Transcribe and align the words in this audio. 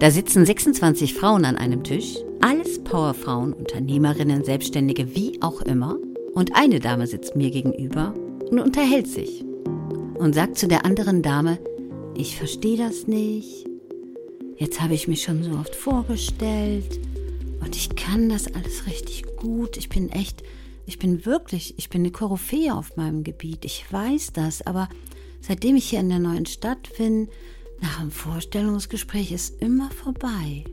Da 0.00 0.12
sitzen 0.12 0.46
26 0.46 1.12
Frauen 1.12 1.44
an 1.44 1.56
einem 1.56 1.82
Tisch, 1.82 2.18
alles 2.40 2.84
Powerfrauen, 2.84 3.52
Unternehmerinnen, 3.52 4.44
Selbstständige, 4.44 5.16
wie 5.16 5.42
auch 5.42 5.60
immer. 5.62 5.96
Und 6.34 6.54
eine 6.54 6.78
Dame 6.78 7.08
sitzt 7.08 7.34
mir 7.34 7.50
gegenüber 7.50 8.14
und 8.48 8.60
unterhält 8.60 9.08
sich 9.08 9.44
und 10.14 10.36
sagt 10.36 10.56
zu 10.56 10.68
der 10.68 10.84
anderen 10.84 11.22
Dame, 11.22 11.58
ich 12.14 12.36
verstehe 12.36 12.76
das 12.76 13.08
nicht. 13.08 13.66
Jetzt 14.56 14.80
habe 14.80 14.94
ich 14.94 15.08
mich 15.08 15.24
schon 15.24 15.42
so 15.42 15.50
oft 15.58 15.74
vorgestellt 15.74 17.00
und 17.60 17.74
ich 17.74 17.96
kann 17.96 18.28
das 18.28 18.46
alles 18.54 18.86
richtig 18.86 19.24
gut. 19.36 19.76
Ich 19.76 19.88
bin 19.88 20.10
echt, 20.10 20.44
ich 20.86 21.00
bin 21.00 21.26
wirklich, 21.26 21.74
ich 21.76 21.88
bin 21.88 22.02
eine 22.02 22.12
Koryphäe 22.12 22.72
auf 22.72 22.96
meinem 22.96 23.24
Gebiet. 23.24 23.64
Ich 23.64 23.84
weiß 23.92 24.32
das, 24.32 24.64
aber 24.64 24.88
seitdem 25.40 25.74
ich 25.74 25.90
hier 25.90 25.98
in 25.98 26.08
der 26.08 26.20
neuen 26.20 26.46
Stadt 26.46 26.88
bin, 26.96 27.28
nach 27.80 28.00
dem 28.00 28.10
Vorstellungsgespräch 28.10 29.32
ist 29.32 29.60
immer 29.60 29.90
vorbei. 29.90 30.64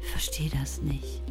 Ich 0.00 0.08
verstehe 0.08 0.50
das 0.60 0.80
nicht. 0.82 1.22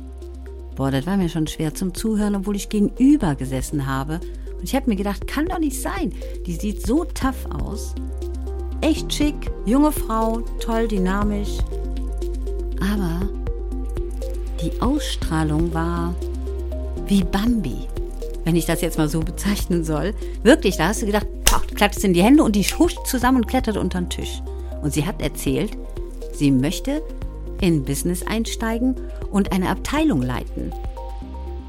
Boah, 0.75 0.91
das 0.91 1.05
war 1.05 1.17
mir 1.17 1.29
schon 1.29 1.47
schwer 1.47 1.73
zum 1.73 1.93
Zuhören, 1.93 2.35
obwohl 2.35 2.55
ich 2.55 2.69
gegenüber 2.69 3.35
gesessen 3.35 3.85
habe. 3.85 4.19
Und 4.57 4.63
ich 4.63 4.75
habe 4.75 4.89
mir 4.89 4.95
gedacht, 4.95 5.27
kann 5.27 5.47
doch 5.47 5.59
nicht 5.59 5.81
sein. 5.81 6.13
Die 6.45 6.55
sieht 6.55 6.85
so 6.85 7.03
tough 7.03 7.45
aus. 7.61 7.95
Echt 8.81 9.11
schick, 9.13 9.51
junge 9.65 9.91
Frau, 9.91 10.39
toll, 10.61 10.87
dynamisch. 10.87 11.57
Aber 12.79 13.27
die 14.63 14.81
Ausstrahlung 14.81 15.73
war 15.73 16.15
wie 17.07 17.23
Bambi, 17.23 17.87
wenn 18.45 18.55
ich 18.55 18.65
das 18.65 18.81
jetzt 18.81 18.97
mal 18.97 19.09
so 19.09 19.19
bezeichnen 19.19 19.83
soll. 19.83 20.13
Wirklich, 20.43 20.77
da 20.77 20.87
hast 20.87 21.01
du 21.01 21.07
gedacht, 21.07 21.27
poch, 21.43 21.65
klatscht 21.67 22.03
in 22.03 22.13
die 22.13 22.23
Hände 22.23 22.43
und 22.43 22.55
die 22.55 22.63
huscht 22.63 23.05
zusammen 23.05 23.37
und 23.37 23.47
klettert 23.47 23.77
unter 23.77 23.99
den 23.99 24.09
Tisch. 24.09 24.41
Und 24.81 24.93
sie 24.93 25.05
hat 25.05 25.21
erzählt, 25.21 25.77
sie 26.33 26.51
möchte 26.51 27.03
in 27.61 27.83
Business 27.83 28.23
einsteigen 28.25 28.95
und 29.31 29.51
eine 29.51 29.69
Abteilung 29.69 30.21
leiten. 30.21 30.73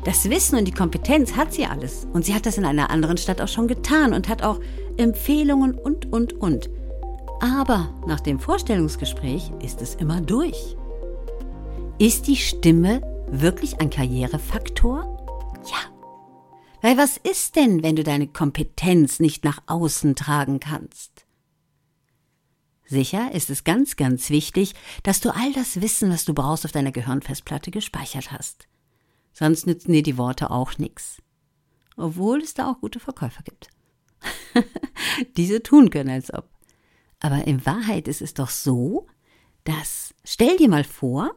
Das 0.04 0.30
Wissen 0.30 0.58
und 0.58 0.64
die 0.64 0.72
Kompetenz 0.72 1.36
hat 1.36 1.52
sie 1.52 1.66
alles. 1.66 2.06
Und 2.12 2.24
sie 2.24 2.34
hat 2.34 2.46
das 2.46 2.56
in 2.56 2.64
einer 2.64 2.90
anderen 2.90 3.18
Stadt 3.18 3.40
auch 3.40 3.48
schon 3.48 3.68
getan 3.68 4.14
und 4.14 4.28
hat 4.28 4.42
auch 4.42 4.58
Empfehlungen 4.96 5.74
und, 5.74 6.10
und, 6.12 6.32
und. 6.34 6.70
Aber 7.40 7.92
nach 8.06 8.20
dem 8.20 8.38
Vorstellungsgespräch 8.38 9.50
ist 9.62 9.82
es 9.82 9.94
immer 9.94 10.20
durch. 10.20 10.76
Ist 11.98 12.28
die 12.28 12.36
Stimme 12.36 13.02
wirklich 13.30 13.80
ein 13.80 13.90
Karrierefaktor? 13.90 15.18
Ja. 15.66 15.78
Weil 16.80 16.96
was 16.96 17.18
ist 17.18 17.56
denn, 17.56 17.82
wenn 17.82 17.96
du 17.96 18.04
deine 18.04 18.26
Kompetenz 18.26 19.20
nicht 19.20 19.44
nach 19.44 19.60
außen 19.66 20.16
tragen 20.16 20.60
kannst? 20.60 21.26
Sicher 22.90 23.32
ist 23.32 23.50
es 23.50 23.62
ganz, 23.62 23.94
ganz 23.94 24.30
wichtig, 24.30 24.74
dass 25.04 25.20
du 25.20 25.32
all 25.32 25.52
das 25.52 25.80
Wissen, 25.80 26.10
was 26.10 26.24
du 26.24 26.34
brauchst, 26.34 26.64
auf 26.64 26.72
deiner 26.72 26.90
Gehirnfestplatte 26.90 27.70
gespeichert 27.70 28.32
hast. 28.32 28.66
Sonst 29.32 29.64
nützen 29.68 29.92
dir 29.92 30.02
die 30.02 30.18
Worte 30.18 30.50
auch 30.50 30.76
nichts. 30.76 31.22
Obwohl 31.96 32.42
es 32.42 32.52
da 32.52 32.68
auch 32.68 32.80
gute 32.80 32.98
Verkäufer 32.98 33.44
gibt. 33.44 33.68
Diese 35.36 35.62
tun 35.62 35.90
können, 35.90 36.10
als 36.10 36.34
ob. 36.34 36.48
Aber 37.20 37.46
in 37.46 37.64
Wahrheit 37.64 38.08
ist 38.08 38.22
es 38.22 38.34
doch 38.34 38.50
so, 38.50 39.06
dass, 39.62 40.12
stell 40.24 40.56
dir 40.56 40.68
mal 40.68 40.82
vor, 40.82 41.30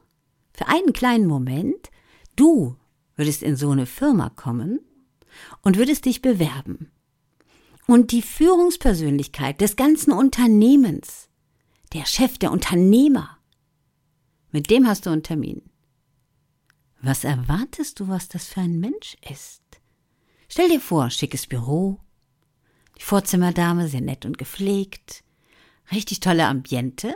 für 0.53 0.67
einen 0.67 0.91
kleinen 0.91 1.27
Moment, 1.27 1.91
du 2.35 2.77
würdest 3.15 3.43
in 3.43 3.57
so 3.57 3.69
eine 3.69 3.85
Firma 3.85 4.31
kommen 4.31 4.79
und 5.61 5.77
würdest 5.77 6.05
dich 6.05 6.23
bewerben. 6.23 6.89
Und 7.85 8.11
die 8.11 8.23
Führungspersönlichkeit 8.23 9.61
des 9.61 9.75
ganzen 9.75 10.13
Unternehmens 10.13 11.29
der 11.93 12.05
Chef, 12.05 12.37
der 12.37 12.51
Unternehmer. 12.51 13.37
Mit 14.51 14.69
dem 14.69 14.87
hast 14.87 15.05
du 15.05 15.09
einen 15.09 15.23
Termin. 15.23 15.61
Was 17.01 17.23
erwartest 17.23 17.99
du, 17.99 18.07
was 18.07 18.29
das 18.29 18.47
für 18.47 18.61
ein 18.61 18.79
Mensch 18.79 19.17
ist? 19.29 19.61
Stell 20.47 20.69
dir 20.69 20.79
vor, 20.79 21.09
schickes 21.09 21.47
Büro, 21.47 21.99
die 22.97 23.03
Vorzimmerdame 23.03 23.87
sehr 23.87 24.01
nett 24.01 24.25
und 24.25 24.37
gepflegt, 24.37 25.23
richtig 25.91 26.19
tolle 26.19 26.45
Ambiente. 26.45 27.15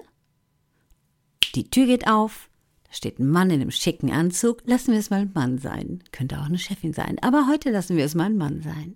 Die 1.56 1.70
Tür 1.70 1.86
geht 1.86 2.08
auf, 2.08 2.50
da 2.84 2.94
steht 2.94 3.20
ein 3.20 3.30
Mann 3.30 3.50
in 3.50 3.62
einem 3.62 3.72
schicken 3.72 4.12
Anzug. 4.12 4.62
Lassen 4.66 4.92
wir 4.92 5.00
es 5.00 5.10
mal 5.10 5.22
ein 5.22 5.32
Mann 5.34 5.58
sein. 5.58 6.04
Könnte 6.12 6.40
auch 6.40 6.46
eine 6.46 6.58
Chefin 6.58 6.94
sein, 6.94 7.18
aber 7.22 7.48
heute 7.48 7.70
lassen 7.70 7.98
wir 7.98 8.06
es 8.06 8.16
mal 8.16 8.26
ein 8.26 8.38
Mann 8.38 8.62
sein. 8.62 8.96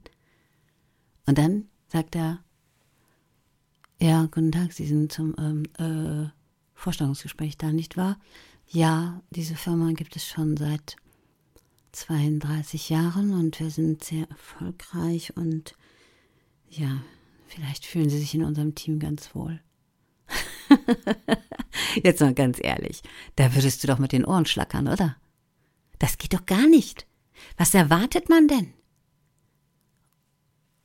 Und 1.25 1.37
dann 1.37 1.69
sagt 1.87 2.15
er, 2.15 2.43
ja, 4.01 4.23
guten 4.31 4.51
Tag, 4.51 4.73
Sie 4.73 4.87
sind 4.87 5.11
zum 5.11 5.35
ähm, 5.37 5.63
äh, 5.77 6.27
Vorstellungsgespräch 6.73 7.57
da, 7.57 7.71
nicht 7.71 7.97
wahr? 7.97 8.17
Ja, 8.67 9.21
diese 9.29 9.55
Firma 9.55 9.91
gibt 9.91 10.15
es 10.15 10.25
schon 10.25 10.57
seit 10.57 10.95
32 11.91 12.89
Jahren 12.89 13.33
und 13.33 13.59
wir 13.59 13.69
sind 13.69 14.03
sehr 14.03 14.27
erfolgreich 14.29 15.37
und 15.37 15.75
ja, 16.69 17.03
vielleicht 17.45 17.85
fühlen 17.85 18.09
Sie 18.09 18.17
sich 18.17 18.33
in 18.33 18.43
unserem 18.43 18.73
Team 18.73 18.97
ganz 18.97 19.35
wohl. 19.35 19.61
Jetzt 22.03 22.21
mal 22.21 22.33
ganz 22.33 22.57
ehrlich, 22.59 23.03
da 23.35 23.53
würdest 23.53 23.83
du 23.83 23.87
doch 23.87 23.99
mit 23.99 24.13
den 24.13 24.25
Ohren 24.25 24.47
schlackern, 24.47 24.87
oder? 24.87 25.15
Das 25.99 26.17
geht 26.17 26.33
doch 26.33 26.47
gar 26.47 26.67
nicht. 26.67 27.05
Was 27.57 27.75
erwartet 27.75 28.29
man 28.29 28.47
denn? 28.47 28.73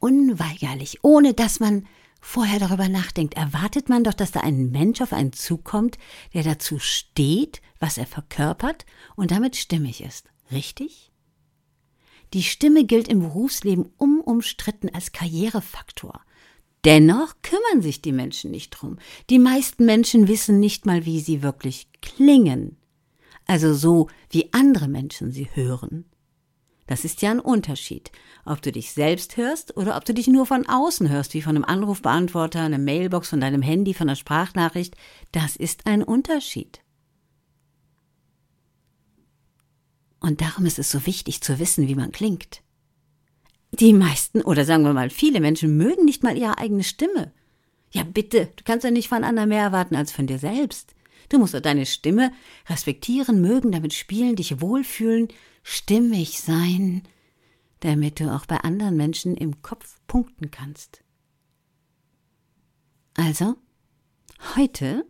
Unweigerlich, 0.01 0.99
ohne 1.03 1.33
dass 1.33 1.61
man 1.61 1.87
vorher 2.21 2.59
darüber 2.59 2.89
nachdenkt, 2.89 3.35
erwartet 3.35 3.89
man 3.89 4.05
doch, 4.05 4.15
dass 4.15 4.33
da 4.33 4.41
ein 4.41 4.71
Mensch 4.71 5.01
auf 5.01 5.13
einen 5.13 5.33
zukommt, 5.33 5.99
der 6.35 6.43
dazu 6.43 6.79
steht, 6.79 7.61
was 7.79 7.99
er 7.99 8.07
verkörpert 8.07 8.87
und 9.15 9.31
damit 9.31 9.57
stimmig 9.57 10.03
ist. 10.03 10.29
Richtig? 10.51 11.13
Die 12.33 12.43
Stimme 12.43 12.85
gilt 12.85 13.09
im 13.09 13.21
Berufsleben 13.21 13.87
unumstritten 13.97 14.93
als 14.93 15.13
Karrierefaktor. 15.13 16.21
Dennoch 16.85 17.35
kümmern 17.43 17.83
sich 17.83 18.03
die 18.03 18.13
Menschen 18.13 18.51
nicht 18.51 18.71
drum. 18.71 18.99
Die 19.31 19.39
meisten 19.39 19.85
Menschen 19.85 20.29
wissen 20.29 20.61
nicht 20.61 20.87
mal, 20.87 21.05
wie 21.05 21.21
sie 21.21 21.43
wirklich 21.43 21.89
klingen. 22.01 22.77
Also 23.47 23.75
so, 23.75 24.09
wie 24.31 24.53
andere 24.53 24.89
Menschen 24.89 25.31
sie 25.31 25.49
hören. 25.53 26.05
Das 26.87 27.05
ist 27.05 27.21
ja 27.23 27.33
ein 27.33 27.41
Unterschied, 27.41 28.13
ob 28.45 28.63
du 28.63 28.71
dich 28.71 28.93
selbst 28.93 29.37
hörst 29.37 29.77
oder 29.77 29.97
ob 29.97 30.05
du 30.05 30.15
dich 30.15 30.29
nur 30.29 30.47
von 30.47 30.69
außen 30.69 31.09
hörst, 31.09 31.35
wie 31.35 31.43
von 31.43 31.57
einem 31.57 31.65
Anrufbeantworter, 31.65 32.63
einer 32.63 32.79
Mailbox, 32.79 33.31
von 33.31 33.41
deinem 33.41 33.63
Handy, 33.63 33.93
von 33.93 34.09
einer 34.09 34.17
Sprachnachricht. 34.17 34.97
Das 35.33 35.57
ist 35.57 35.87
ein 35.87 36.03
Unterschied. 36.03 36.81
Und 40.21 40.41
darum 40.41 40.65
ist 40.65 40.79
es 40.79 40.91
so 40.91 41.07
wichtig 41.07 41.43
zu 41.43 41.59
wissen, 41.59 41.89
wie 41.89 41.95
man 41.95 42.13
klingt. 42.13 42.63
Die 43.73 43.93
meisten 43.93 44.41
oder 44.43 44.65
sagen 44.65 44.85
wir 44.85 44.93
mal 44.93 45.11
viele 45.11 45.41
Menschen 45.41 45.77
mögen 45.77 46.05
nicht 46.05 46.23
mal 46.23 46.37
ihre 46.37 46.59
eigene 46.59 46.85
Stimme. 46.85 47.33
Ja 47.91 48.05
bitte, 48.05 48.49
du 48.57 48.65
kannst 48.65 48.85
ja 48.85 48.91
nicht 48.91 49.09
von 49.09 49.25
anderen 49.25 49.49
mehr 49.49 49.63
erwarten 49.63 49.97
als 49.97 50.13
von 50.13 50.27
dir 50.27 50.39
selbst. 50.39 50.95
Du 51.29 51.39
musst 51.39 51.55
deine 51.65 51.87
Stimme 51.87 52.33
respektieren, 52.69 53.41
mögen, 53.41 53.73
damit 53.73 53.93
spielen, 53.93 54.37
dich 54.37 54.61
wohlfühlen, 54.61 55.29
stimmig 55.69 56.41
sein, 56.41 57.03
damit 57.81 58.21
du 58.21 58.33
auch 58.33 58.47
bei 58.47 58.59
anderen 58.59 58.97
Menschen 58.97 59.37
im 59.37 59.63
Kopf 59.63 59.99
punkten 60.07 60.53
kannst. 60.53 61.03
Also, 63.15 63.57
heute 64.55 65.05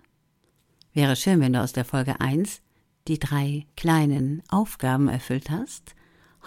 wäre 0.95 1.15
schön, 1.15 1.41
wenn 1.41 1.53
du 1.53 1.61
aus 1.61 1.75
der 1.75 1.85
Folge 1.85 2.21
1 2.23 2.63
die 3.07 3.19
drei 3.19 3.67
kleinen 3.77 4.43
Aufgaben 4.49 5.09
erfüllt 5.09 5.51
hast. 5.51 5.95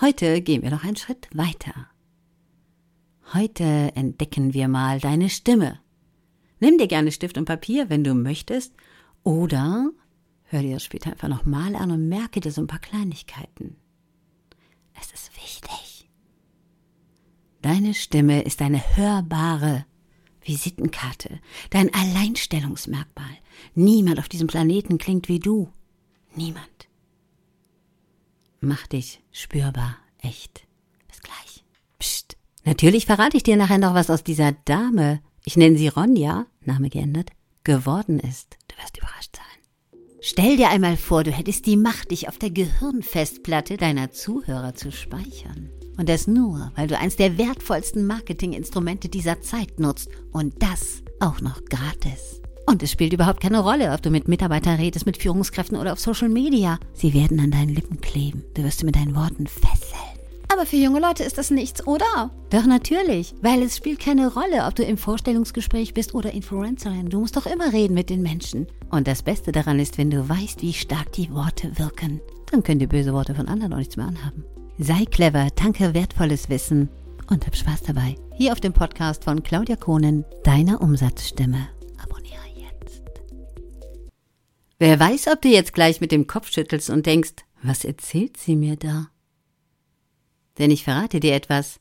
Heute 0.02 0.42
gehen 0.42 0.64
wir 0.64 0.72
noch 0.72 0.84
einen 0.84 0.96
Schritt 0.96 1.30
weiter. 1.32 1.88
Heute 3.36 3.92
entdecken 3.94 4.56
wir 4.56 4.70
mal 4.70 5.00
deine 5.00 5.30
Stimme. 5.30 5.80
Nimm 6.60 6.80
dir 6.80 6.88
gerne 6.88 7.12
Stift 7.12 7.38
und 7.38 7.46
Papier, 7.46 7.92
wenn 7.92 8.04
du 8.04 8.16
möchtest, 8.16 8.74
oder 9.22 9.92
hör 10.46 10.62
dir 10.64 10.74
das 10.74 10.84
später 10.84 11.12
einfach 11.12 11.28
nochmal 11.28 11.76
an 11.76 11.92
und 11.92 12.10
merke 12.10 12.40
dir 12.40 12.52
so 12.52 12.62
ein 12.62 12.68
paar 12.68 12.80
Kleinigkeiten. 12.80 13.76
Es 15.00 15.12
ist 15.12 15.36
wichtig. 15.36 16.10
Deine 17.62 17.94
Stimme 17.94 18.42
ist 18.42 18.62
eine 18.62 18.96
hörbare 18.96 19.86
Visitenkarte, 20.42 21.40
dein 21.70 21.94
Alleinstellungsmerkmal. 21.94 23.38
Niemand 23.76 24.20
auf 24.20 24.30
diesem 24.30 24.48
Planeten 24.48 24.98
klingt 24.98 25.28
wie 25.28 25.40
du. 25.40 25.72
Niemand. 26.36 26.88
Mach 28.62 28.88
dich 28.88 29.22
spürbar 29.32 29.98
echt. 30.20 30.66
Bis 31.08 31.22
gleich. 31.22 31.64
Psst. 32.00 32.38
Natürlich 32.66 33.06
verrate 33.06 33.38
ich 33.38 33.44
dir 33.44 33.58
nachher 33.58 33.78
noch, 33.78 33.94
was 33.94 34.10
aus 34.10 34.24
dieser 34.24 34.52
Dame, 34.52 35.22
ich 35.46 35.58
nenne 35.58 35.78
sie 35.78 35.88
Ronja, 35.88 36.46
Name 36.62 36.90
geändert, 36.90 37.32
geworden 37.64 38.20
ist. 38.20 38.58
Du 38.68 38.78
wirst 38.82 38.98
überrascht 38.98 39.36
sein. 39.36 39.59
Stell 40.22 40.58
dir 40.58 40.70
einmal 40.70 40.98
vor, 40.98 41.24
du 41.24 41.32
hättest 41.32 41.66
die 41.66 41.78
Macht, 41.78 42.12
dich 42.12 42.28
auf 42.28 42.38
der 42.38 42.50
Gehirnfestplatte 42.50 43.78
deiner 43.78 44.12
Zuhörer 44.12 44.76
zu 44.76 44.92
speichern. 44.92 45.70
Und 45.98 46.10
das 46.10 46.28
nur, 46.28 46.72
weil 46.76 46.88
du 46.88 46.98
eins 46.98 47.16
der 47.16 47.38
wertvollsten 47.38 48.06
Marketinginstrumente 48.06 49.10
dieser 49.10 49.42
Zeit 49.42 49.80
nutzt. 49.80 50.10
Und 50.32 50.62
das 50.62 51.04
auch 51.20 51.42
noch 51.42 51.64
gratis. 51.66 52.42
Und 52.66 52.84
es 52.84 52.92
spielt 52.92 53.14
überhaupt 53.14 53.42
keine 53.42 53.60
Rolle, 53.60 53.94
ob 53.94 54.02
du 54.02 54.10
mit 54.10 54.28
Mitarbeitern 54.28 54.76
redest, 54.76 55.06
mit 55.06 55.18
Führungskräften 55.18 55.78
oder 55.78 55.94
auf 55.94 56.00
Social 56.00 56.30
Media. 56.30 56.80
Sie 56.94 57.14
werden 57.14 57.40
an 57.40 57.52
deinen 57.52 57.74
Lippen 57.74 58.00
kleben. 58.00 58.44
Du 58.54 58.64
wirst 58.64 58.80
sie 58.80 58.86
mit 58.86 58.96
deinen 58.96 59.16
Worten 59.16 59.48
fesseln. 59.48 60.09
Aber 60.60 60.66
für 60.66 60.76
junge 60.76 61.00
Leute 61.00 61.24
ist 61.24 61.38
das 61.38 61.52
nichts, 61.52 61.88
oder? 61.88 62.32
Doch 62.50 62.66
natürlich, 62.66 63.34
weil 63.42 63.64
es 63.64 63.78
spielt 63.78 64.02
keine 64.02 64.34
Rolle, 64.34 64.66
ob 64.68 64.76
du 64.76 64.84
im 64.84 64.98
Vorstellungsgespräch 64.98 65.94
bist 65.94 66.14
oder 66.14 66.34
Influencerin. 66.34 67.08
Du 67.08 67.22
musst 67.22 67.38
doch 67.38 67.46
immer 67.46 67.72
reden 67.72 67.94
mit 67.94 68.10
den 68.10 68.22
Menschen. 68.22 68.68
Und 68.92 69.08
das 69.08 69.24
Beste 69.24 69.54
daran 69.54 69.80
ist, 69.80 69.98
wenn 69.98 70.10
du 70.10 70.28
weißt, 70.28 70.62
wie 70.62 70.74
stark 70.74 71.14
die 71.14 71.34
Worte 71.34 71.80
wirken. 71.80 72.20
Dann 72.52 72.62
können 72.62 72.80
die 72.80 72.88
böse 72.88 73.14
Worte 73.14 73.36
von 73.36 73.48
anderen 73.48 73.72
auch 73.72 73.78
nichts 73.78 73.96
mehr 73.96 74.08
anhaben. 74.08 74.44
Sei 74.78 75.06
clever, 75.06 75.48
tanke 75.56 75.94
wertvolles 75.94 76.50
Wissen 76.50 76.90
und 77.30 77.48
hab 77.48 77.56
Spaß 77.56 77.84
dabei. 77.84 78.18
Hier 78.36 78.52
auf 78.52 78.60
dem 78.60 78.74
Podcast 78.74 79.24
von 79.24 79.42
Claudia 79.42 79.78
Kohnen, 79.78 80.26
deiner 80.44 80.82
Umsatzstimme. 80.82 81.70
Wer 84.78 85.00
weiß, 85.00 85.28
ob 85.28 85.42
du 85.42 85.48
jetzt 85.48 85.74
gleich 85.74 86.02
mit 86.02 86.12
dem 86.12 86.28
Kopf 86.28 86.52
schüttelst 86.52 86.90
und 86.90 87.06
denkst, 87.06 87.46
was 87.64 87.86
erzählt 87.86 88.36
sie 88.36 88.58
mir 88.58 88.76
da? 88.76 89.08
Denn 90.60 90.72
ich 90.72 90.84
verrate 90.84 91.20
dir 91.20 91.34
etwas, 91.34 91.80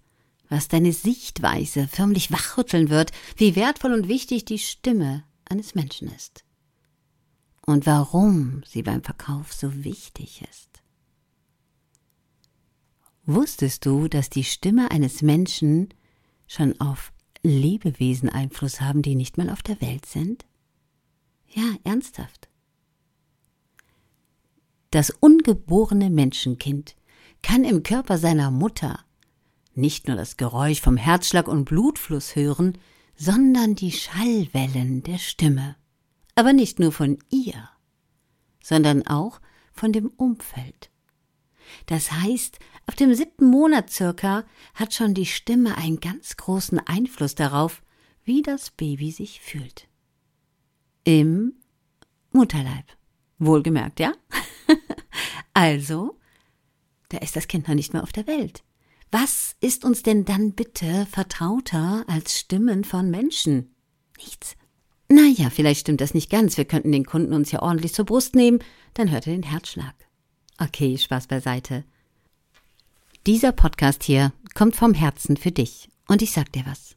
was 0.48 0.68
deine 0.68 0.92
Sichtweise 0.92 1.88
förmlich 1.88 2.32
wachrütteln 2.32 2.88
wird, 2.88 3.12
wie 3.36 3.56
wertvoll 3.56 3.92
und 3.92 4.08
wichtig 4.08 4.44
die 4.44 4.58
Stimme 4.58 5.24
eines 5.44 5.74
Menschen 5.74 6.08
ist. 6.08 6.44
Und 7.66 7.84
warum 7.84 8.62
sie 8.66 8.82
beim 8.82 9.02
Verkauf 9.02 9.52
so 9.52 9.84
wichtig 9.84 10.42
ist. 10.50 10.68
Wusstest 13.26 13.84
du, 13.84 14.08
dass 14.08 14.30
die 14.30 14.44
Stimme 14.44 14.90
eines 14.90 15.20
Menschen 15.20 15.92
schon 16.46 16.80
auf 16.80 17.12
Lebewesen 17.42 18.30
Einfluss 18.30 18.80
haben, 18.80 19.02
die 19.02 19.14
nicht 19.14 19.36
mal 19.36 19.50
auf 19.50 19.62
der 19.62 19.80
Welt 19.82 20.06
sind? 20.06 20.46
Ja, 21.48 21.74
ernsthaft. 21.84 22.48
Das 24.90 25.10
ungeborene 25.10 26.08
Menschenkind 26.08 26.96
kann 27.42 27.64
im 27.64 27.82
Körper 27.82 28.18
seiner 28.18 28.50
Mutter 28.50 29.04
nicht 29.78 30.08
nur 30.08 30.16
das 30.16 30.36
Geräusch 30.36 30.80
vom 30.80 30.96
Herzschlag 30.96 31.46
und 31.46 31.64
Blutfluss 31.64 32.34
hören, 32.34 32.76
sondern 33.16 33.74
die 33.74 33.92
Schallwellen 33.92 35.02
der 35.02 35.18
Stimme. 35.18 35.76
Aber 36.34 36.52
nicht 36.52 36.78
nur 36.78 36.92
von 36.92 37.18
ihr, 37.30 37.68
sondern 38.62 39.06
auch 39.06 39.40
von 39.72 39.92
dem 39.92 40.08
Umfeld. 40.16 40.90
Das 41.86 42.10
heißt, 42.10 42.58
auf 42.86 42.94
dem 42.94 43.14
siebten 43.14 43.46
Monat 43.46 43.90
circa 43.90 44.44
hat 44.74 44.94
schon 44.94 45.14
die 45.14 45.26
Stimme 45.26 45.76
einen 45.76 46.00
ganz 46.00 46.36
großen 46.36 46.80
Einfluss 46.80 47.34
darauf, 47.34 47.82
wie 48.24 48.42
das 48.42 48.70
Baby 48.70 49.10
sich 49.10 49.40
fühlt. 49.40 49.88
Im 51.04 51.54
Mutterleib. 52.32 52.84
Wohlgemerkt, 53.38 54.00
ja? 54.00 54.12
also, 55.54 56.17
da 57.08 57.18
ist 57.18 57.36
das 57.36 57.48
Kind 57.48 57.68
noch 57.68 57.74
nicht 57.74 57.92
mehr 57.92 58.02
auf 58.02 58.12
der 58.12 58.26
Welt. 58.26 58.62
Was 59.10 59.56
ist 59.60 59.84
uns 59.84 60.02
denn 60.02 60.24
dann 60.24 60.52
bitte 60.52 61.06
vertrauter 61.10 62.04
als 62.08 62.38
Stimmen 62.38 62.84
von 62.84 63.10
Menschen? 63.10 63.74
Nichts. 64.18 64.56
Naja, 65.08 65.48
vielleicht 65.48 65.80
stimmt 65.80 66.02
das 66.02 66.12
nicht 66.12 66.28
ganz. 66.28 66.58
Wir 66.58 66.66
könnten 66.66 66.92
den 66.92 67.06
Kunden 67.06 67.32
uns 67.32 67.50
ja 67.50 67.62
ordentlich 67.62 67.94
zur 67.94 68.04
Brust 68.04 68.34
nehmen, 68.34 68.58
dann 68.92 69.10
hört 69.10 69.26
er 69.26 69.32
den 69.32 69.44
Herzschlag. 69.44 69.94
Okay, 70.58 70.98
Spaß 70.98 71.28
beiseite. 71.28 71.84
Dieser 73.26 73.52
Podcast 73.52 74.02
hier 74.02 74.32
kommt 74.54 74.76
vom 74.76 74.92
Herzen 74.92 75.36
für 75.36 75.52
dich. 75.52 75.88
Und 76.08 76.20
ich 76.20 76.32
sag 76.32 76.52
dir 76.52 76.64
was. 76.66 76.96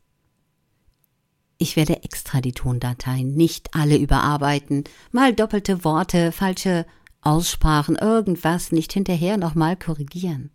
Ich 1.57 1.75
werde 1.75 2.03
extra 2.03 2.41
die 2.41 2.53
Tondateien 2.53 3.35
nicht 3.35 3.75
alle 3.75 3.97
überarbeiten, 3.97 4.83
mal 5.11 5.33
doppelte 5.33 5.83
Worte, 5.83 6.31
falsche 6.31 6.87
Aussprachen, 7.21 7.95
irgendwas 7.95 8.71
nicht 8.71 8.93
hinterher 8.93 9.37
nochmal 9.37 9.77
korrigieren. 9.77 10.51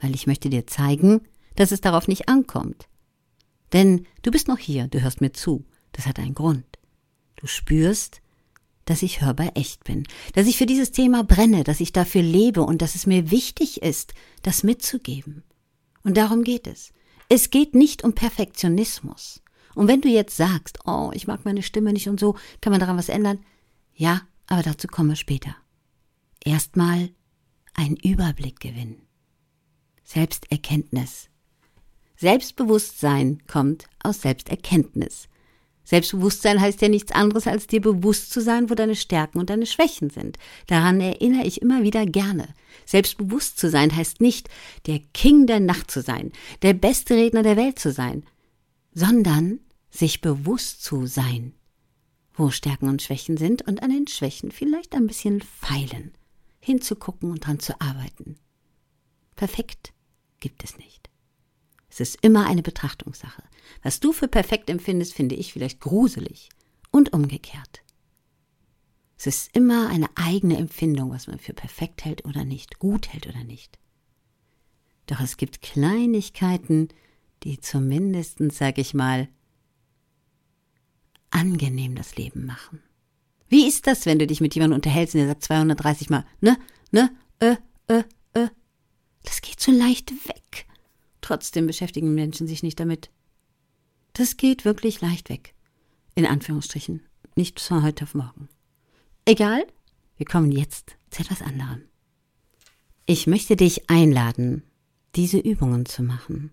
Weil 0.00 0.14
ich 0.14 0.26
möchte 0.26 0.48
dir 0.48 0.66
zeigen, 0.66 1.22
dass 1.56 1.72
es 1.72 1.80
darauf 1.80 2.08
nicht 2.08 2.28
ankommt. 2.28 2.88
Denn 3.72 4.06
du 4.22 4.30
bist 4.30 4.48
noch 4.48 4.58
hier, 4.58 4.88
du 4.88 5.02
hörst 5.02 5.20
mir 5.20 5.32
zu. 5.32 5.64
Das 5.92 6.06
hat 6.06 6.18
einen 6.18 6.34
Grund. 6.34 6.64
Du 7.36 7.46
spürst, 7.46 8.22
dass 8.84 9.02
ich 9.02 9.20
hörbar 9.20 9.52
echt 9.54 9.84
bin, 9.84 10.04
dass 10.34 10.46
ich 10.46 10.56
für 10.56 10.66
dieses 10.66 10.92
Thema 10.92 11.22
brenne, 11.22 11.64
dass 11.64 11.80
ich 11.80 11.92
dafür 11.92 12.22
lebe 12.22 12.62
und 12.62 12.82
dass 12.82 12.94
es 12.94 13.06
mir 13.06 13.30
wichtig 13.30 13.82
ist, 13.82 14.14
das 14.42 14.62
mitzugeben. 14.62 15.44
Und 16.02 16.16
darum 16.16 16.42
geht 16.42 16.66
es. 16.66 16.92
Es 17.28 17.50
geht 17.50 17.74
nicht 17.74 18.02
um 18.02 18.14
Perfektionismus. 18.14 19.42
Und 19.74 19.86
wenn 19.86 20.00
du 20.00 20.08
jetzt 20.08 20.36
sagst, 20.36 20.80
oh, 20.86 21.10
ich 21.14 21.26
mag 21.26 21.44
meine 21.44 21.62
Stimme 21.62 21.92
nicht 21.92 22.08
und 22.08 22.18
so, 22.18 22.36
kann 22.60 22.72
man 22.72 22.80
daran 22.80 22.96
was 22.96 23.08
ändern? 23.08 23.38
Ja, 23.94 24.22
aber 24.46 24.62
dazu 24.62 24.88
kommen 24.88 25.10
wir 25.10 25.16
später. 25.16 25.54
Erstmal 26.44 27.10
einen 27.74 27.96
Überblick 27.96 28.60
gewinnen. 28.60 29.02
Selbsterkenntnis. 30.04 31.28
Selbstbewusstsein 32.16 33.42
kommt 33.46 33.86
aus 34.02 34.22
Selbsterkenntnis. 34.22 35.28
Selbstbewusstsein 35.84 36.60
heißt 36.60 36.82
ja 36.82 36.88
nichts 36.88 37.12
anderes, 37.12 37.46
als 37.46 37.66
dir 37.66 37.80
bewusst 37.80 38.30
zu 38.30 38.40
sein, 38.40 38.70
wo 38.70 38.74
deine 38.74 38.94
Stärken 38.94 39.38
und 39.38 39.50
deine 39.50 39.66
Schwächen 39.66 40.10
sind. 40.10 40.38
Daran 40.66 41.00
erinnere 41.00 41.46
ich 41.46 41.62
immer 41.62 41.82
wieder 41.82 42.06
gerne. 42.06 42.48
Selbstbewusst 42.86 43.58
zu 43.58 43.70
sein 43.70 43.94
heißt 43.94 44.20
nicht, 44.20 44.48
der 44.86 45.00
King 45.14 45.46
der 45.46 45.60
Nacht 45.60 45.90
zu 45.90 46.02
sein, 46.02 46.30
der 46.62 46.74
beste 46.74 47.14
Redner 47.14 47.42
der 47.42 47.56
Welt 47.56 47.78
zu 47.78 47.90
sein, 47.90 48.24
sondern 48.92 49.60
sich 49.90 50.20
bewusst 50.20 50.84
zu 50.84 51.06
sein, 51.06 51.54
wo 52.34 52.50
Stärken 52.50 52.88
und 52.88 53.02
Schwächen 53.02 53.36
sind 53.36 53.66
und 53.66 53.82
an 53.82 53.90
den 53.90 54.06
Schwächen 54.06 54.52
vielleicht 54.52 54.94
ein 54.94 55.06
bisschen 55.06 55.42
feilen, 55.42 56.12
hinzugucken 56.60 57.30
und 57.30 57.46
dran 57.46 57.58
zu 57.58 57.80
arbeiten. 57.80 58.36
Perfekt 59.36 59.92
gibt 60.38 60.62
es 60.64 60.78
nicht. 60.78 61.10
Es 61.88 62.00
ist 62.00 62.18
immer 62.22 62.46
eine 62.46 62.62
Betrachtungssache. 62.62 63.42
Was 63.82 64.00
du 64.00 64.12
für 64.12 64.28
perfekt 64.28 64.70
empfindest, 64.70 65.14
finde 65.14 65.34
ich 65.34 65.52
vielleicht 65.52 65.80
gruselig 65.80 66.50
und 66.90 67.12
umgekehrt. 67.12 67.82
Es 69.18 69.26
ist 69.26 69.54
immer 69.54 69.88
eine 69.88 70.08
eigene 70.14 70.56
Empfindung, 70.56 71.10
was 71.10 71.26
man 71.26 71.38
für 71.38 71.52
perfekt 71.52 72.04
hält 72.04 72.24
oder 72.24 72.44
nicht, 72.44 72.78
gut 72.78 73.12
hält 73.12 73.26
oder 73.26 73.44
nicht. 73.44 73.78
Doch 75.06 75.20
es 75.20 75.36
gibt 75.36 75.60
Kleinigkeiten, 75.60 76.88
die 77.42 77.60
zumindest, 77.60 78.38
sag 78.52 78.78
ich 78.78 78.94
mal, 78.94 79.28
angenehm 81.30 81.96
das 81.96 82.16
Leben 82.16 82.46
machen. 82.46 82.82
Wie 83.50 83.66
ist 83.66 83.88
das, 83.88 84.06
wenn 84.06 84.20
du 84.20 84.26
dich 84.26 84.40
mit 84.40 84.54
jemandem 84.54 84.76
unterhältst 84.76 85.14
und 85.14 85.18
der 85.18 85.28
sagt 85.28 85.44
230 85.44 86.08
Mal, 86.08 86.24
ne, 86.40 86.56
ne, 86.92 87.10
äh, 87.40 87.56
äh, 87.88 88.04
äh? 88.32 88.48
Das 89.24 89.42
geht 89.42 89.60
so 89.60 89.72
leicht 89.72 90.12
weg. 90.28 90.66
Trotzdem 91.20 91.66
beschäftigen 91.66 92.14
Menschen 92.14 92.46
sich 92.46 92.62
nicht 92.62 92.78
damit. 92.78 93.10
Das 94.12 94.36
geht 94.36 94.64
wirklich 94.64 95.00
leicht 95.00 95.28
weg. 95.28 95.54
In 96.14 96.26
Anführungsstrichen. 96.26 97.02
Nicht 97.34 97.60
von 97.60 97.82
heute 97.82 98.04
auf 98.04 98.14
morgen. 98.14 98.48
Egal, 99.24 99.66
wir 100.16 100.26
kommen 100.26 100.52
jetzt 100.52 100.96
zu 101.10 101.22
etwas 101.22 101.42
anderem. 101.42 101.82
Ich 103.06 103.26
möchte 103.26 103.56
dich 103.56 103.90
einladen, 103.90 104.62
diese 105.16 105.38
Übungen 105.38 105.86
zu 105.86 106.02
machen. 106.02 106.52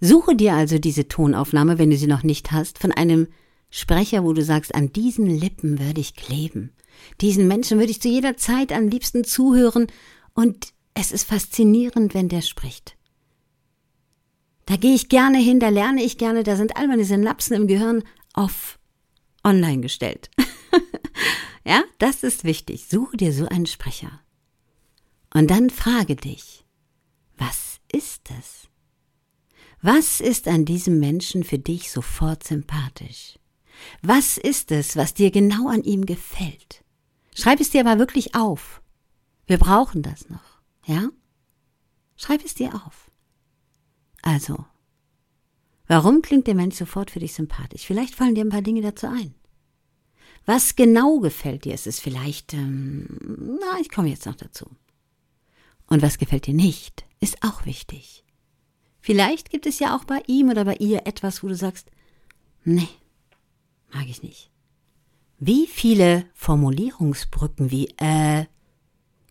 Suche 0.00 0.34
dir 0.34 0.54
also 0.54 0.78
diese 0.78 1.06
Tonaufnahme, 1.06 1.78
wenn 1.78 1.90
du 1.90 1.96
sie 1.96 2.06
noch 2.08 2.24
nicht 2.24 2.50
hast, 2.50 2.78
von 2.78 2.90
einem 2.90 3.28
Sprecher, 3.70 4.24
wo 4.24 4.32
du 4.32 4.42
sagst, 4.42 4.74
an 4.74 4.92
diesen 4.92 5.26
Lippen 5.26 5.78
würde 5.78 6.00
ich 6.00 6.14
kleben. 6.14 6.72
Diesen 7.20 7.48
Menschen 7.48 7.78
würde 7.78 7.90
ich 7.90 8.00
zu 8.00 8.08
jeder 8.08 8.36
Zeit 8.36 8.72
am 8.72 8.88
liebsten 8.88 9.24
zuhören 9.24 9.86
und 10.34 10.72
es 10.94 11.12
ist 11.12 11.24
faszinierend, 11.24 12.14
wenn 12.14 12.28
der 12.28 12.42
spricht. 12.42 12.96
Da 14.66 14.76
gehe 14.76 14.94
ich 14.94 15.08
gerne 15.08 15.38
hin, 15.38 15.60
da 15.60 15.68
lerne 15.68 16.02
ich 16.02 16.18
gerne, 16.18 16.42
da 16.42 16.56
sind 16.56 16.76
all 16.76 16.88
meine 16.88 17.04
Synapsen 17.04 17.56
im 17.56 17.68
Gehirn 17.68 18.04
auf 18.34 18.78
online 19.44 19.80
gestellt. 19.80 20.30
ja, 21.64 21.82
das 21.98 22.22
ist 22.22 22.44
wichtig. 22.44 22.86
Suche 22.88 23.16
dir 23.16 23.32
so 23.32 23.46
einen 23.46 23.66
Sprecher. 23.66 24.20
Und 25.32 25.50
dann 25.50 25.70
frage 25.70 26.16
dich, 26.16 26.64
was 27.36 27.78
ist 27.92 28.30
es? 28.38 28.68
Was 29.80 30.20
ist 30.20 30.48
an 30.48 30.64
diesem 30.64 30.98
Menschen 30.98 31.44
für 31.44 31.58
dich 31.58 31.90
sofort 31.90 32.44
sympathisch? 32.44 33.38
Was 34.02 34.38
ist 34.38 34.70
es, 34.70 34.96
was 34.96 35.14
dir 35.14 35.30
genau 35.30 35.68
an 35.68 35.82
ihm 35.82 36.06
gefällt? 36.06 36.84
Schreib 37.34 37.60
es 37.60 37.70
dir 37.70 37.80
aber 37.86 37.98
wirklich 37.98 38.34
auf. 38.34 38.82
Wir 39.46 39.58
brauchen 39.58 40.02
das 40.02 40.28
noch, 40.28 40.60
ja? 40.86 41.08
Schreib 42.16 42.44
es 42.44 42.54
dir 42.54 42.74
auf. 42.74 43.10
Also, 44.22 44.64
warum 45.86 46.22
klingt 46.22 46.46
der 46.46 46.54
Mensch 46.54 46.76
sofort 46.76 47.10
für 47.10 47.20
dich 47.20 47.32
sympathisch? 47.34 47.86
Vielleicht 47.86 48.14
fallen 48.14 48.34
dir 48.34 48.44
ein 48.44 48.50
paar 48.50 48.62
Dinge 48.62 48.82
dazu 48.82 49.06
ein. 49.06 49.34
Was 50.44 50.76
genau 50.76 51.20
gefällt 51.20 51.64
dir? 51.64 51.74
Ist 51.74 51.86
es 51.86 52.00
vielleicht, 52.00 52.54
ähm, 52.54 53.58
na, 53.60 53.80
ich 53.80 53.90
komme 53.90 54.08
jetzt 54.08 54.26
noch 54.26 54.34
dazu. 54.34 54.66
Und 55.86 56.02
was 56.02 56.18
gefällt 56.18 56.46
dir 56.46 56.54
nicht, 56.54 57.06
ist 57.20 57.42
auch 57.42 57.66
wichtig. 57.66 58.24
Vielleicht 59.00 59.50
gibt 59.50 59.66
es 59.66 59.78
ja 59.78 59.96
auch 59.96 60.04
bei 60.04 60.22
ihm 60.26 60.50
oder 60.50 60.64
bei 60.64 60.74
ihr 60.76 61.06
etwas, 61.06 61.42
wo 61.42 61.48
du 61.48 61.54
sagst, 61.54 61.90
nee, 62.64 62.88
mag 63.92 64.08
ich 64.08 64.22
nicht. 64.22 64.50
Wie 65.38 65.66
viele 65.66 66.26
Formulierungsbrücken 66.34 67.70
wie 67.70 67.94
äh, 67.98 68.46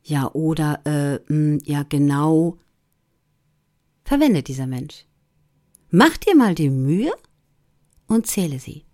ja 0.04 0.32
oder 0.32 0.82
äh, 0.86 1.20
mh, 1.32 1.60
ja 1.66 1.84
genau 1.84 2.58
verwendet 4.04 4.48
dieser 4.48 4.68
Mensch? 4.68 5.06
Mach 5.90 6.18
dir 6.18 6.36
mal 6.36 6.56
die 6.56 6.70
Mühe 6.70 7.12
und 8.08 8.28
zähle 8.28 8.60
sie. 8.60 8.86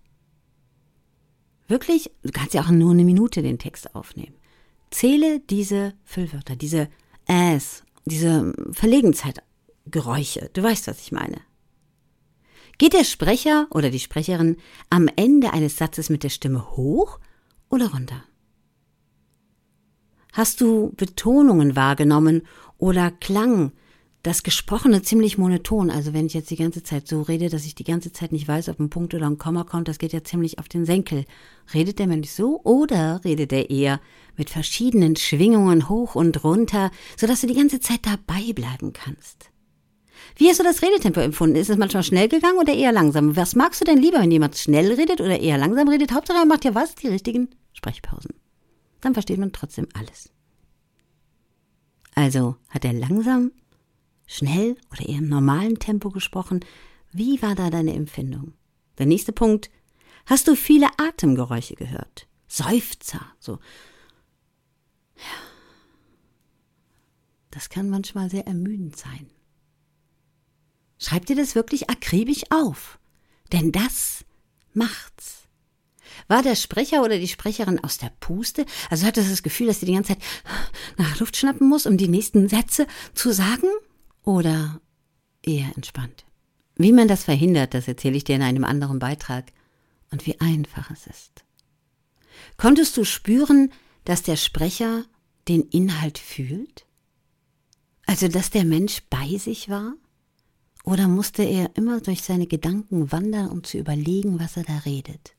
Wirklich, 1.68 2.12
du 2.24 2.32
kannst 2.32 2.54
ja 2.54 2.62
auch 2.62 2.70
nur 2.70 2.92
eine 2.92 3.04
Minute 3.04 3.42
den 3.42 3.60
Text 3.60 3.96
aufnehmen. 3.96 4.36
Zähle 4.92 5.40
diese 5.40 5.94
Füllwörter, 6.04 6.56
diese 6.56 6.90
Äs, 7.28 7.84
diese 8.06 8.54
Verlegenzeitgeräusche. 8.72 10.50
Du 10.54 10.62
weißt, 10.62 10.88
was 10.88 11.00
ich 11.00 11.12
meine. 11.12 11.42
Geht 12.78 12.94
der 12.94 13.04
Sprecher 13.04 13.68
oder 13.70 13.90
die 13.90 14.00
Sprecherin 14.00 14.58
am 14.90 15.10
Ende 15.16 15.54
eines 15.54 15.78
Satzes 15.78 16.10
mit 16.10 16.24
der 16.24 16.30
Stimme 16.30 16.76
hoch 16.76 17.20
oder 17.70 17.92
runter? 17.92 18.24
Hast 20.34 20.62
du 20.62 20.92
Betonungen 20.96 21.76
wahrgenommen 21.76 22.42
oder 22.78 23.12
Klang 23.12 23.72
das 24.24 24.42
Gesprochene 24.42 25.02
ziemlich 25.02 25.38
monoton. 25.38 25.92
Also 25.92 26.14
wenn 26.14 26.26
ich 26.26 26.34
jetzt 26.34 26.50
die 26.50 26.56
ganze 26.56 26.82
Zeit 26.82 27.08
so 27.08 27.22
rede, 27.22 27.50
dass 27.50 27.66
ich 27.66 27.76
die 27.76 27.84
ganze 27.84 28.14
Zeit 28.14 28.32
nicht 28.32 28.48
weiß, 28.48 28.70
ob 28.70 28.80
ein 28.80 28.90
Punkt 28.90 29.14
oder 29.14 29.28
ein 29.28 29.38
Komma 29.38 29.66
kommt, 29.66 29.90
das 29.90 30.00
geht 30.00 30.14
ja 30.14 30.24
ziemlich 30.24 30.60
auf 30.60 30.70
den 30.70 30.86
Senkel. 30.86 31.26
Redet 31.74 32.00
der 32.00 32.08
Mensch 32.08 32.30
so 32.30 32.62
oder 32.64 33.22
redet 33.26 33.52
er 33.52 33.70
eher 33.70 34.00
mit 34.38 34.50
verschiedenen 34.50 35.18
Schwingungen 35.18 35.90
hoch 35.90 36.16
und 36.16 36.44
runter, 36.44 36.90
sodass 37.18 37.42
du 37.42 37.48
die 37.48 37.54
ganze 37.54 37.82
Zeit 37.82 38.00
dabei 38.04 38.54
bleiben 38.54 38.94
kannst? 38.94 39.53
Wie 40.36 40.50
hast 40.50 40.60
du 40.60 40.64
das 40.64 40.82
Redetempo 40.82 41.20
empfunden? 41.20 41.56
Ist 41.56 41.70
es 41.70 41.78
manchmal 41.78 42.04
schnell 42.04 42.28
gegangen 42.28 42.58
oder 42.58 42.74
eher 42.74 42.92
langsam? 42.92 43.36
Was 43.36 43.56
magst 43.56 43.82
du 43.82 43.86
denn 43.86 44.02
lieber, 44.02 44.20
wenn 44.20 44.32
jemand 44.32 44.58
schnell 44.58 44.92
redet 44.94 45.22
oder 45.22 45.40
eher 45.40 45.58
langsam 45.58 45.88
redet? 45.88 46.12
Hauptsache 46.12 46.40
er 46.40 46.46
macht 46.46 46.66
ja 46.66 46.76
was? 46.76 46.96
Die 46.96 47.08
richtigen 47.08 47.50
Sprechpausen. 47.74 48.34
Dann 49.02 49.14
versteht 49.14 49.38
man 49.38 49.52
trotzdem 49.52 49.88
alles. 49.94 50.30
Also 52.16 52.56
hat 52.70 52.86
er 52.86 52.94
langsam 52.94 53.52
Schnell 54.26 54.78
oder 54.92 55.08
eher 55.08 55.20
im 55.20 55.30
normalen 55.30 55.80
Tempo 55.80 56.10
gesprochen? 56.10 56.62
Wie 57.12 57.42
war 57.42 57.56
da 57.56 57.70
deine 57.70 57.94
Empfindung? 57.94 58.54
Der 58.98 59.06
nächste 59.06 59.34
Punkt. 59.34 59.70
Hast 60.26 60.48
du 60.48 60.56
viele 60.56 60.88
Atemgeräusche 60.98 61.76
gehört? 61.76 62.28
Seufzer, 62.48 63.22
so. 63.40 63.60
Ja. 65.18 65.24
Das 67.52 67.70
kann 67.70 67.90
manchmal 67.90 68.30
sehr 68.30 68.48
ermüdend 68.48 68.98
sein. 68.98 69.28
Schreib 71.04 71.26
dir 71.26 71.36
das 71.36 71.56
wirklich 71.56 71.90
akribisch 71.90 72.44
auf, 72.50 73.00
denn 73.52 73.72
das 73.72 74.26
macht's. 74.74 75.40
War 76.28 76.44
der 76.44 76.56
Sprecher 76.56 77.04
oder 77.04 77.18
die 77.18 77.28
Sprecherin 77.28 77.84
aus 77.84 77.98
der 77.98 78.12
Puste? 78.20 78.66
Also 78.90 79.06
hattest 79.06 79.28
du 79.28 79.32
das 79.32 79.44
Gefühl, 79.44 79.68
dass 79.68 79.80
sie 79.80 79.88
die 79.88 79.94
ganze 79.94 80.14
Zeit 80.14 80.24
nach 80.98 81.20
Luft 81.20 81.36
schnappen 81.36 81.68
muss, 81.68 81.86
um 81.86 81.98
die 81.98 82.08
nächsten 82.08 82.48
Sätze 82.48 82.88
zu 83.14 83.32
sagen? 83.34 83.68
oder 84.24 84.82
eher 85.42 85.72
entspannt. 85.76 86.26
Wie 86.76 86.92
man 86.92 87.08
das 87.08 87.24
verhindert, 87.24 87.74
das 87.74 87.88
erzähle 87.88 88.18
ich 88.18 88.24
dir 88.24 88.36
in 88.36 88.42
einem 88.42 88.64
anderen 88.64 89.00
Beitrag 89.00 89.52
und 90.12 90.26
wie 90.26 90.40
einfach 90.40 90.90
es 90.92 91.08
ist. 91.08 91.44
Konntest 92.58 92.98
du 92.98 93.04
spüren, 93.04 93.72
dass 94.06 94.24
der 94.24 94.38
Sprecher 94.38 95.06
den 95.48 95.64
Inhalt 95.64 96.18
fühlt? 96.18 96.86
Also, 98.06 98.28
dass 98.28 98.50
der 98.50 98.66
Mensch 98.66 99.04
bei 99.10 99.38
sich 99.38 99.70
war? 99.70 99.94
Oder 100.84 101.08
musste 101.08 101.44
er 101.44 101.76
immer 101.76 102.02
durch 102.02 102.22
seine 102.22 102.46
Gedanken 102.46 103.12
wandern, 103.12 103.50
um 103.50 103.64
zu 103.64 103.78
überlegen, 103.78 104.40
was 104.40 104.58
er 104.58 104.64
da 104.64 104.80
redet? 104.80 105.34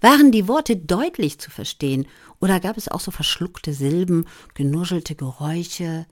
Waren 0.00 0.30
die 0.30 0.46
Worte 0.46 0.76
deutlich 0.76 1.38
zu 1.38 1.50
verstehen 1.50 2.06
oder 2.38 2.60
gab 2.60 2.76
es 2.76 2.88
auch 2.88 3.00
so 3.00 3.10
verschluckte 3.10 3.72
Silben, 3.72 4.26
genuschelte 4.54 5.14
Geräusche, 5.14 6.06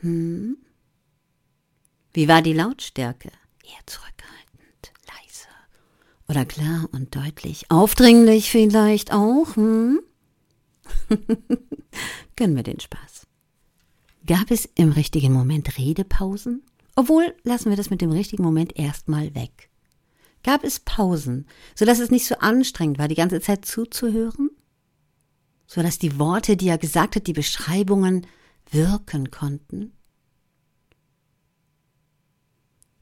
hm? 0.00 0.58
Wie 2.12 2.28
war 2.28 2.42
die 2.42 2.52
Lautstärke? 2.52 3.30
Eher 3.64 3.86
zurückhaltend, 3.86 4.92
leise. 5.06 5.48
Oder 6.28 6.44
klar 6.44 6.88
und 6.92 7.14
deutlich. 7.14 7.70
Aufdringlich 7.70 8.50
vielleicht 8.50 9.12
auch, 9.12 9.56
hm? 9.56 10.00
Gönnen 12.36 12.56
wir 12.56 12.62
den 12.62 12.80
Spaß. 12.80 13.26
Gab 14.26 14.50
es 14.50 14.68
im 14.74 14.92
richtigen 14.92 15.32
Moment 15.32 15.78
Redepausen? 15.78 16.62
Obwohl, 16.96 17.34
lassen 17.44 17.68
wir 17.68 17.76
das 17.76 17.90
mit 17.90 18.00
dem 18.00 18.10
richtigen 18.10 18.42
Moment 18.42 18.76
erstmal 18.76 19.34
weg. 19.34 19.70
Gab 20.42 20.64
es 20.64 20.80
Pausen, 20.80 21.46
sodass 21.74 21.98
es 21.98 22.10
nicht 22.10 22.26
so 22.26 22.36
anstrengend 22.36 22.98
war, 22.98 23.06
die 23.06 23.14
ganze 23.14 23.40
Zeit 23.40 23.66
zuzuhören? 23.66 24.50
Sodass 25.66 25.98
die 25.98 26.18
Worte, 26.18 26.56
die 26.56 26.68
er 26.68 26.78
gesagt 26.78 27.16
hat, 27.16 27.26
die 27.26 27.32
Beschreibungen 27.32 28.26
wirken 28.70 29.30
konnten? 29.30 29.92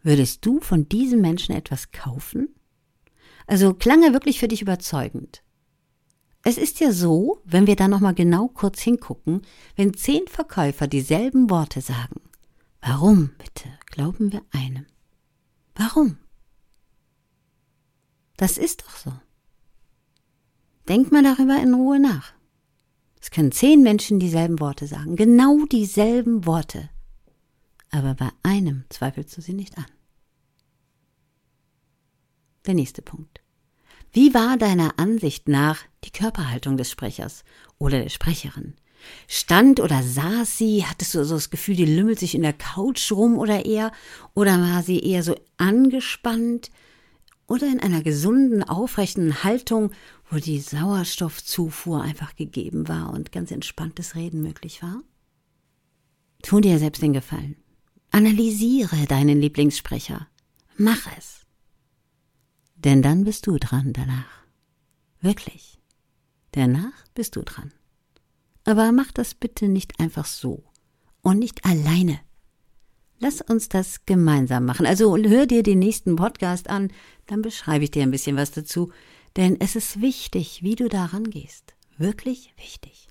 Würdest 0.03 0.45
du 0.45 0.61
von 0.61 0.89
diesem 0.89 1.21
Menschen 1.21 1.55
etwas 1.55 1.93
kaufen? 1.93 2.55
Also 3.47 3.75
klang 3.75 4.03
er 4.03 4.13
wirklich 4.13 4.41
für 4.41 4.49
dich 4.49 4.61
überzeugend? 4.61 5.43
Es 6.43 6.59
ist 6.59 6.81
ja 6.81 6.93
so, 6.93 7.41
wenn 7.45 7.67
wir 7.67 7.77
da 7.77 7.89
nochmal 7.89 8.15
genau 8.15 8.49
kurz 8.49 8.81
hingucken, 8.81 9.43
wenn 9.77 9.95
zehn 9.95 10.27
Verkäufer 10.27 10.87
dieselben 10.89 11.49
Worte 11.49 11.81
sagen. 11.81 12.21
Warum, 12.83 13.31
bitte, 13.39 13.71
glauben 13.95 14.33
wir 14.33 14.43
einem? 14.51 14.87
Warum? 15.77 16.19
Das 18.37 18.59
ist 18.59 18.83
doch 18.83 18.97
so. 18.97 19.13
Denk 20.89 21.13
mal 21.13 21.23
darüber 21.23 21.63
in 21.63 21.75
Ruhe 21.75 22.01
nach. 22.01 22.33
Es 23.21 23.31
können 23.31 23.53
zehn 23.53 23.85
Menschen 23.85 24.19
dieselben 24.19 24.59
Worte 24.59 24.89
sagen, 24.89 25.15
genau 25.15 25.65
dieselben 25.67 26.45
Worte. 26.45 26.91
Aber 27.93 28.15
bei 28.15 28.31
einem 28.43 28.85
zweifelst 28.89 29.37
du 29.37 29.41
sie 29.41 29.55
nicht 29.55 29.79
an. 29.79 29.87
Der 32.67 32.75
nächste 32.75 33.01
Punkt. 33.01 33.43
Wie 34.11 34.35
war 34.35 34.57
deiner 34.57 34.99
Ansicht 34.99 35.47
nach 35.47 35.79
die 36.03 36.11
Körperhaltung 36.11 36.77
des 36.77 36.91
Sprechers 36.91 37.45
oder 37.79 38.03
der 38.03 38.09
Sprecherin? 38.09 38.75
Stand 39.27 39.81
oder 39.81 40.03
saß 40.03 40.59
sie? 40.59 40.85
Hattest 40.85 41.15
du 41.15 41.25
so 41.25 41.35
das 41.35 41.51
Gefühl, 41.51 41.77
die 41.77 41.85
lümmelt 41.85 42.19
sich 42.19 42.35
in 42.35 42.43
der 42.43 42.53
Couch 42.53 43.13
rum 43.13 43.39
oder 43.39 43.65
eher? 43.65 43.93
Oder 44.35 44.61
war 44.61 44.83
sie 44.83 45.01
eher 45.01 45.23
so 45.23 45.35
angespannt? 45.57 46.71
Oder 47.47 47.67
in 47.67 47.81
einer 47.81 48.03
gesunden, 48.03 48.63
aufrechten 48.63 49.45
Haltung, 49.45 49.93
wo 50.31 50.39
die 50.39 50.61
Sauerstoffzufuhr 50.61 52.03
einfach 52.03 52.37
gegeben 52.37 52.89
war 52.89 53.13
und 53.13 53.33
ganz 53.33 53.51
entspanntes 53.51 54.15
Reden 54.15 54.43
möglich 54.43 54.83
war? 54.83 55.03
Tu 56.43 56.61
dir 56.61 56.79
selbst 56.79 57.03
den 57.03 57.13
Gefallen. 57.13 57.57
Analysiere 58.11 59.07
deinen 59.07 59.41
Lieblingssprecher. 59.41 60.29
Mach 60.77 61.07
es. 61.19 61.41
Denn 62.77 63.03
dann 63.03 63.25
bist 63.25 63.47
du 63.47 63.59
dran 63.59 63.93
danach. 63.93 64.45
Wirklich. 65.21 65.81
Danach 66.53 66.93
bist 67.15 67.37
du 67.37 67.43
dran. 67.43 67.73
Aber 68.65 68.93
mach 68.93 69.13
das 69.13 69.35
bitte 69.35 69.69
nicht 69.69 70.01
einfach 70.01 70.25
so 70.27 70.65
und 71.23 71.39
nicht 71.39 71.65
alleine. 71.65 72.21
Lass 73.19 73.41
uns 73.41 73.69
das 73.69 74.07
gemeinsam 74.07 74.65
machen. 74.65 74.87
Also 74.87 75.17
hör 75.17 75.47
dir 75.47 75.63
den 75.63 75.79
nächsten 75.79 76.17
Podcast 76.17 76.69
an, 76.69 76.93
dann 77.27 77.43
beschreibe 77.43 77.85
ich 77.85 77.91
dir 77.91 78.03
ein 78.03 78.11
bisschen 78.11 78.37
was 78.37 78.51
dazu. 78.51 78.91
Denn 79.37 79.61
es 79.61 79.77
ist 79.77 80.01
wichtig, 80.01 80.63
wie 80.63 80.77
du 80.77 80.89
da 80.89 81.07
rangehst. 81.07 81.75
Wirklich 81.97 82.53
wichtig. 82.57 83.09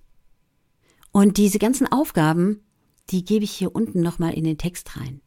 Und 1.12 1.38
diese 1.38 1.60
ganzen 1.60 1.91
Aufgaben, 1.91 2.62
die 3.10 3.24
gebe 3.24 3.43
ich 3.43 3.51
hier 3.51 3.75
unten 3.75 4.01
nochmal 4.01 4.33
in 4.33 4.43
den 4.43 4.57
Text 4.57 4.98
rein, 4.98 5.22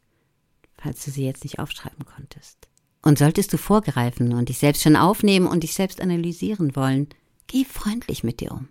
falls 0.77 1.05
du 1.05 1.11
sie 1.11 1.25
jetzt 1.25 1.45
nicht 1.45 1.59
aufschreiben 1.59 2.05
konntest. 2.05 2.69
Und 3.03 3.19
solltest 3.19 3.53
du 3.53 3.59
vorgreifen 3.59 4.33
und 4.33 4.49
dich 4.49 4.59
selbst 4.59 4.83
schon 4.83 4.97
aufnehmen 4.97 5.47
und 5.47 5.63
dich 5.63 5.75
selbst 5.75 6.01
analysieren 6.01 6.75
wollen, 6.75 7.09
geh 7.47 7.65
freundlich 7.65 8.25
mit 8.25 8.41
dir 8.41 8.53
um. 8.53 8.69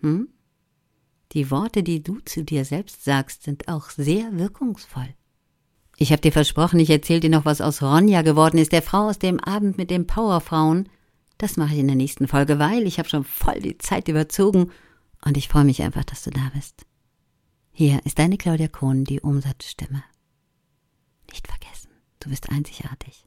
Hm? 0.00 0.28
Die 1.32 1.50
Worte, 1.50 1.82
die 1.82 2.02
du 2.02 2.20
zu 2.20 2.42
dir 2.42 2.64
selbst 2.64 3.04
sagst, 3.04 3.42
sind 3.42 3.68
auch 3.68 3.90
sehr 3.90 4.36
wirkungsvoll. 4.38 5.14
Ich 5.98 6.12
habe 6.12 6.22
dir 6.22 6.32
versprochen, 6.32 6.80
ich 6.80 6.90
erzähle 6.90 7.20
dir 7.20 7.30
noch, 7.30 7.44
was 7.44 7.60
aus 7.60 7.82
Ronja 7.82 8.22
geworden 8.22 8.58
ist, 8.58 8.72
der 8.72 8.82
Frau 8.82 9.08
aus 9.08 9.18
dem 9.18 9.40
Abend 9.40 9.76
mit 9.76 9.90
den 9.90 10.06
Powerfrauen. 10.06 10.88
Das 11.38 11.56
mache 11.56 11.74
ich 11.74 11.80
in 11.80 11.88
der 11.88 11.96
nächsten 11.96 12.28
Folge, 12.28 12.58
weil 12.58 12.86
ich 12.86 12.98
habe 12.98 13.08
schon 13.08 13.24
voll 13.24 13.60
die 13.60 13.78
Zeit 13.78 14.08
überzogen 14.08 14.70
und 15.24 15.36
ich 15.36 15.48
freue 15.48 15.64
mich 15.64 15.82
einfach, 15.82 16.04
dass 16.04 16.22
du 16.22 16.30
da 16.30 16.50
bist. 16.54 16.86
Hier 17.72 18.00
ist 18.06 18.18
deine 18.18 18.38
Claudia 18.38 18.68
Kohn, 18.68 19.04
die 19.04 19.20
Umsatzstimme. 19.20 20.02
Nicht 21.30 21.46
vergessen, 21.46 21.90
du 22.20 22.30
bist 22.30 22.48
einzigartig. 22.50 23.26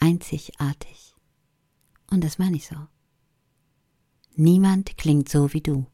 Einzigartig. 0.00 1.14
Und 2.10 2.24
das 2.24 2.38
meine 2.38 2.56
ich 2.56 2.66
so. 2.66 2.76
Niemand 4.34 4.96
klingt 4.96 5.28
so 5.28 5.52
wie 5.52 5.62
du. 5.62 5.86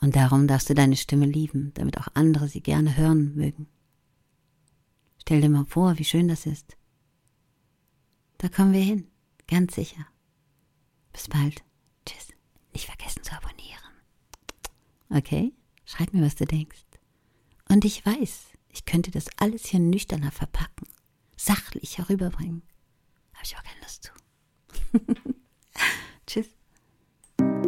Und 0.00 0.16
darum 0.16 0.46
darfst 0.46 0.68
du 0.68 0.74
deine 0.74 0.96
Stimme 0.96 1.26
lieben, 1.26 1.72
damit 1.74 1.98
auch 1.98 2.08
andere 2.14 2.48
sie 2.48 2.60
gerne 2.60 2.96
hören 2.96 3.34
mögen. 3.34 3.68
Stell 5.20 5.40
dir 5.40 5.48
mal 5.48 5.66
vor, 5.66 5.98
wie 5.98 6.04
schön 6.04 6.28
das 6.28 6.46
ist. 6.46 6.76
Da 8.38 8.48
kommen 8.48 8.72
wir 8.72 8.80
hin, 8.80 9.08
ganz 9.48 9.74
sicher. 9.74 10.06
Bis 11.12 11.28
bald. 11.28 11.64
Tschüss. 12.04 12.28
Nicht 12.72 12.86
vergessen 12.86 13.22
zu 13.22 13.32
abonnieren. 13.32 13.80
Okay? 15.08 15.52
Schreib 15.86 16.12
mir, 16.12 16.22
was 16.22 16.34
du 16.34 16.44
denkst. 16.44 16.84
Und 17.68 17.84
ich 17.84 18.04
weiß, 18.04 18.46
ich 18.68 18.84
könnte 18.84 19.10
das 19.10 19.26
alles 19.38 19.66
hier 19.66 19.80
nüchterner 19.80 20.30
verpacken, 20.30 20.86
sachlich 21.36 21.98
herüberbringen. 21.98 22.62
Habe 23.32 23.44
ich 23.44 23.56
aber 23.56 23.64
keine 23.64 23.80
Lust 23.80 24.04
zu. 24.04 24.12
Tschüss. 26.26 26.48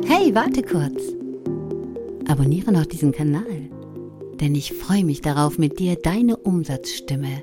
Hey, 0.07 0.35
warte 0.35 0.63
kurz. 0.63 1.28
Abonniere 2.29 2.73
noch 2.73 2.85
diesen 2.85 3.11
Kanal, 3.13 3.71
denn 4.39 4.55
ich 4.55 4.75
freue 4.75 5.03
mich 5.03 5.23
darauf, 5.23 5.57
mit 5.57 5.79
dir 5.79 5.97
deine 5.97 6.37
Umsatzstimme 6.37 7.43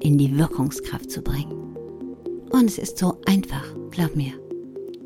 in 0.00 0.16
die 0.16 0.36
Wirkungskraft 0.36 1.10
zu 1.10 1.20
bringen. 1.20 1.76
Und 2.50 2.64
es 2.64 2.78
ist 2.78 2.96
so 2.96 3.18
einfach, 3.26 3.66
glaub 3.90 4.16
mir. 4.16 4.32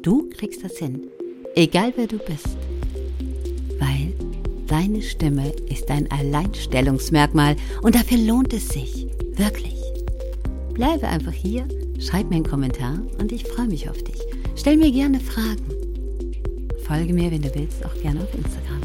Du 0.02 0.28
kriegst 0.30 0.62
das 0.62 0.78
hin, 0.78 1.09
egal 1.56 1.92
wer 1.97 2.06
du 2.06 2.18
bist. 2.18 2.47
Weil 3.80 4.12
deine 4.68 5.02
Stimme 5.02 5.52
ist 5.68 5.90
ein 5.90 6.09
Alleinstellungsmerkmal 6.12 7.56
und 7.82 7.97
dafür 7.97 8.18
lohnt 8.18 8.52
es 8.52 8.68
sich, 8.68 9.09
wirklich. 9.35 9.82
Bleibe 10.75 11.09
einfach 11.09 11.32
hier, 11.32 11.66
schreib 11.99 12.30
mir 12.30 12.37
einen 12.37 12.47
Kommentar 12.47 13.00
und 13.18 13.32
ich 13.32 13.49
freue 13.49 13.66
mich 13.66 13.90
auf 13.90 14.00
dich. 14.00 14.21
Stell 14.54 14.76
mir 14.76 14.92
gerne 14.92 15.18
Fragen. 15.18 15.66
Folge 16.85 17.12
mir, 17.12 17.32
wenn 17.32 17.42
du 17.42 17.52
willst, 17.54 17.85
auch 17.85 17.94
gerne 18.00 18.21
auf 18.21 18.35
Instagram. 18.35 18.82